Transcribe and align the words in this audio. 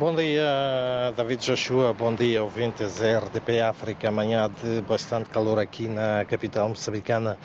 Bom 0.00 0.14
dia, 0.14 1.12
David 1.14 1.44
Joshua. 1.44 1.92
Bom 1.92 2.14
dia, 2.14 2.42
ouvintes 2.42 3.02
RDP 3.02 3.60
África. 3.60 4.08
Amanhã 4.08 4.48
de 4.48 4.80
bastante 4.80 5.28
calor 5.28 5.58
aqui 5.58 5.88
na 5.88 6.24
capital 6.24 6.70
moçambicana, 6.70 7.36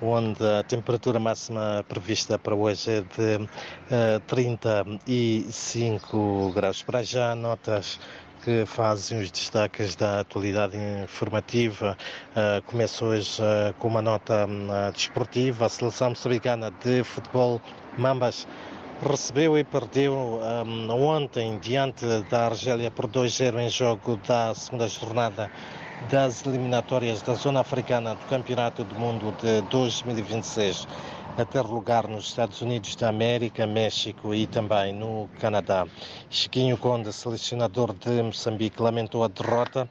onde 0.00 0.46
a 0.46 0.62
temperatura 0.62 1.18
máxima 1.18 1.84
prevista 1.88 2.38
para 2.38 2.54
hoje 2.54 2.88
é 2.88 3.00
de 3.00 3.42
uh, 3.42 4.20
35 4.28 6.52
graus. 6.54 6.84
Para 6.84 7.02
já, 7.02 7.34
notas 7.34 7.98
que 8.44 8.64
fazem 8.64 9.20
os 9.20 9.32
destaques 9.32 9.96
da 9.96 10.20
atualidade 10.20 10.76
informativa. 11.02 11.98
Uh, 12.30 12.62
começo 12.62 13.06
hoje 13.06 13.42
uh, 13.42 13.74
com 13.80 13.88
uma 13.88 14.00
nota 14.00 14.46
uh, 14.46 14.92
desportiva. 14.92 15.66
A 15.66 15.68
seleção 15.68 16.10
moçambicana 16.10 16.70
de 16.84 17.02
futebol 17.02 17.60
Mambas 17.98 18.46
recebeu 19.02 19.58
e 19.58 19.64
perdeu 19.64 20.14
um, 20.14 20.90
ontem 20.90 21.58
diante 21.58 22.06
da 22.30 22.46
Argélia 22.46 22.90
por 22.90 23.06
2-0 23.08 23.58
em 23.58 23.68
jogo 23.68 24.16
da 24.26 24.54
segunda 24.54 24.88
jornada 24.88 25.50
das 26.10 26.44
eliminatórias 26.46 27.22
da 27.22 27.34
Zona 27.34 27.60
Africana 27.60 28.14
do 28.14 28.26
Campeonato 28.26 28.84
do 28.84 28.94
Mundo 28.94 29.34
de 29.40 29.62
2026 29.62 30.86
a 31.36 31.44
ter 31.44 31.62
lugar 31.62 32.06
nos 32.06 32.26
Estados 32.26 32.62
Unidos 32.62 32.94
da 32.94 33.08
América, 33.08 33.66
México 33.66 34.32
e 34.32 34.46
também 34.46 34.92
no 34.92 35.28
Canadá. 35.40 35.84
Chiquinho 36.30 36.78
Conde, 36.78 37.12
selecionador 37.12 37.92
de 37.92 38.22
Moçambique, 38.22 38.80
lamentou 38.80 39.24
a 39.24 39.28
derrota, 39.28 39.88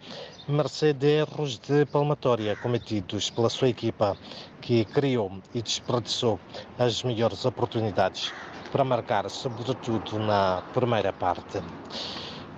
mercê 0.47 0.93
de 0.93 1.19
erros 1.19 1.59
de 1.59 1.85
palmatória 1.85 2.55
cometidos 2.55 3.29
pela 3.29 3.49
sua 3.49 3.67
equipa, 3.67 4.15
que 4.61 4.85
criou 4.85 5.33
e 5.53 5.61
desperdiçou 5.61 6.39
as 6.79 7.03
melhores 7.03 7.43
oportunidades 7.43 8.31
para 8.73 8.83
marcar, 8.83 9.29
sobretudo 9.29 10.17
na 10.17 10.63
primeira 10.73 11.13
parte. 11.13 11.61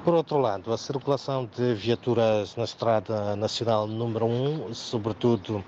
Por 0.06 0.14
outro 0.14 0.38
lado, 0.38 0.72
a 0.72 0.78
circulação 0.78 1.46
de 1.46 1.73
viaturas 1.73 2.56
na 2.56 2.64
Estrada 2.64 3.36
Nacional 3.36 3.86
número 3.86 4.26
1, 4.26 4.73
sobretudo 4.73 5.62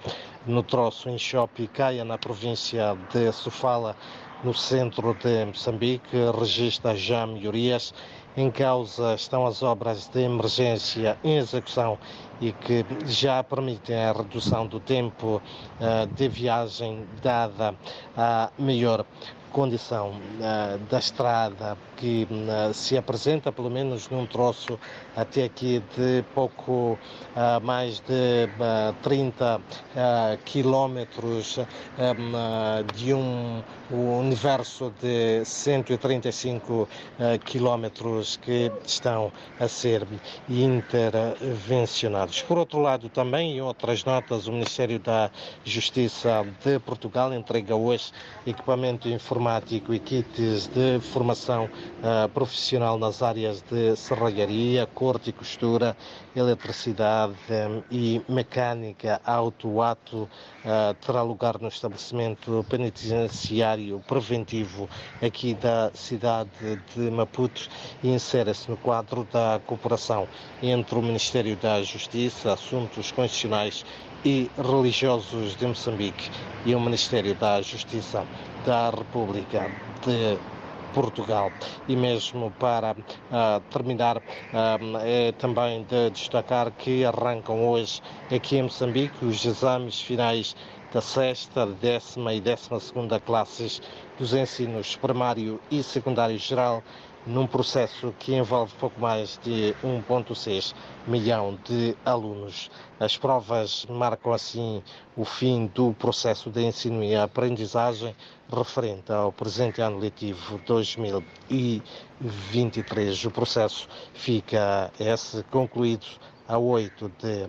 no 0.45 0.63
troço 0.63 1.09
em 1.09 1.19
Chope 1.19 1.67
Caia, 1.67 2.05
na 2.05 2.17
província 2.17 2.95
de 3.11 3.29
Sofala, 3.33 3.93
no 4.41 4.53
centro 4.53 5.13
de 5.15 5.47
Moçambique, 5.47 6.15
registra 6.39 6.95
já 6.95 7.27
melhorias. 7.27 7.93
Em 8.37 8.51
causa 8.51 9.15
estão 9.15 9.47
as 9.47 9.63
obras 9.63 10.07
de 10.13 10.21
emergência 10.21 11.17
em 11.23 11.37
execução 11.37 11.97
e 12.39 12.51
que 12.51 12.85
já 13.07 13.43
permitem 13.43 13.95
a 13.95 14.11
redução 14.11 14.67
do 14.67 14.79
tempo 14.79 15.41
uh, 15.81 16.07
de 16.15 16.27
viagem 16.27 17.03
dada 17.21 17.73
a 18.15 18.51
melhor 18.59 19.05
condição 19.51 20.11
uh, 20.11 20.77
da 20.89 20.99
estrada 20.99 21.75
que 21.95 22.27
uh, 22.29 22.71
se 22.75 22.95
apresenta, 22.95 23.51
pelo 23.51 23.71
menos 23.71 24.07
num 24.09 24.27
troço 24.27 24.79
até 25.15 25.45
aqui 25.45 25.81
de 25.97 26.23
pouco 26.35 26.99
mais 27.63 27.99
de 28.01 28.47
30 29.01 29.59
quilómetros 30.45 31.59
de 32.93 33.13
um 33.15 33.63
universo 33.91 34.93
de 35.01 35.43
135 35.43 36.87
quilómetros 37.45 38.26
que 38.35 38.71
estão 38.85 39.31
a 39.59 39.67
ser 39.67 40.05
intervencionados. 40.49 42.41
Por 42.41 42.57
outro 42.57 42.79
lado, 42.81 43.07
também 43.09 43.57
em 43.57 43.61
outras 43.61 44.03
notas, 44.03 44.47
o 44.47 44.51
Ministério 44.51 44.99
da 44.99 45.31
Justiça 45.63 46.45
de 46.63 46.79
Portugal 46.79 47.33
entrega 47.33 47.75
hoje 47.75 48.11
equipamento 48.45 49.07
informático 49.07 49.93
e 49.93 49.99
kits 49.99 50.67
de 50.67 50.99
formação 50.99 51.65
uh, 51.65 52.27
profissional 52.29 52.97
nas 52.97 53.21
áreas 53.21 53.61
de 53.61 53.95
serralharia, 53.95 54.85
corte 54.87 55.29
e 55.29 55.33
costura, 55.33 55.95
eletricidade 56.35 57.35
um, 57.49 57.83
e 57.91 58.21
mecânica 58.29 59.21
auto-ato 59.25 60.23
uh, 60.23 60.93
terá 61.05 61.21
lugar 61.21 61.59
no 61.59 61.67
estabelecimento 61.67 62.65
penitenciário 62.69 63.99
preventivo 64.07 64.89
aqui 65.21 65.53
da 65.53 65.91
cidade 65.93 66.49
de 66.95 67.11
Maputo 67.11 67.69
e 68.03 68.09
insere-se 68.17 68.69
no 68.69 68.77
quadro 68.77 69.25
da 69.31 69.61
cooperação 69.65 70.27
entre 70.61 70.97
o 70.97 71.01
Ministério 71.01 71.55
da 71.55 71.81
Justiça, 71.83 72.53
Assuntos 72.53 73.11
Constitucionais 73.11 73.85
e 74.25 74.49
Religiosos 74.57 75.55
de 75.55 75.67
Moçambique 75.67 76.29
e 76.65 76.75
o 76.75 76.79
Ministério 76.79 77.33
da 77.35 77.61
Justiça 77.61 78.25
da 78.65 78.89
República 78.89 79.71
de 80.05 80.37
Portugal. 80.93 81.51
E 81.87 81.95
mesmo 81.95 82.51
para 82.59 82.93
uh, 82.93 83.61
terminar, 83.69 84.17
uh, 84.17 84.21
é 85.03 85.31
também 85.33 85.83
de 85.83 86.09
destacar 86.09 86.71
que 86.71 87.05
arrancam 87.05 87.69
hoje 87.69 88.01
aqui 88.35 88.57
em 88.57 88.63
Moçambique 88.63 89.23
os 89.23 89.45
exames 89.45 90.01
finais 90.01 90.55
da 90.91 91.01
sexta, 91.01 91.65
décima 91.65 92.33
e 92.33 92.41
décima 92.41 92.79
segunda 92.79 93.19
classes 93.19 93.81
dos 94.17 94.33
ensinos 94.33 94.95
primário 94.95 95.59
e 95.69 95.83
secundário 95.83 96.39
geral 96.39 96.81
num 97.27 97.45
processo 97.45 98.15
que 98.17 98.33
envolve 98.33 98.73
pouco 98.79 98.99
mais 99.01 99.37
de 99.43 99.75
1,6 99.83 100.73
milhão 101.05 101.59
de 101.65 101.93
alunos. 102.05 102.71
As 102.99 103.15
provas 103.17 103.85
marcam 103.89 104.31
assim 104.31 104.81
o 105.15 105.25
fim 105.25 105.67
do 105.67 105.93
processo 105.93 106.49
de 106.49 106.63
ensino 106.63 107.03
e 107.03 107.15
aprendizagem 107.15 108.15
referente 108.49 109.11
ao 109.11 109.29
presente 109.31 109.81
ano 109.81 109.99
letivo 109.99 110.59
2023. 110.65 113.25
O 113.25 113.31
processo 113.31 113.87
fica 114.13 114.89
esse 114.97 115.43
concluído 115.43 116.07
a 116.47 116.57
8 116.57 117.11
de 117.19 117.47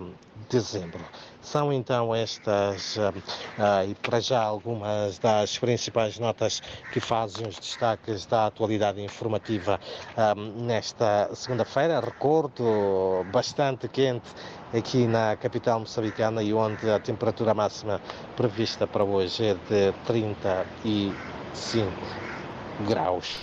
dezembro. 0.51 1.01
São 1.41 1.73
então 1.73 2.15
estas, 2.15 2.97
uh, 2.97 3.11
uh, 3.11 3.91
e 3.91 3.95
para 3.95 4.21
já, 4.21 4.43
algumas 4.43 5.19
das 5.19 5.57
principais 5.57 6.19
notas 6.19 6.61
que 6.93 7.01
fazem 7.01 7.47
os 7.47 7.59
destaques 7.59 8.27
da 8.27 8.47
atualidade 8.47 9.01
informativa 9.01 9.81
uh, 10.17 10.35
nesta 10.63 11.31
segunda-feira. 11.35 12.01
Recordo 12.01 13.25
bastante 13.33 13.89
quente 13.89 14.29
aqui 14.75 15.07
na 15.07 15.37
capital 15.37 15.81
moçambicana 15.81 16.43
e 16.43 16.53
onde 16.53 16.91
a 16.91 16.99
temperatura 16.99 17.55
máxima 17.55 18.01
prevista 18.37 18.87
para 18.87 19.05
hoje 19.05 19.47
é 19.47 19.55
de 19.55 19.93
35 20.07 21.93
graus. 22.87 23.37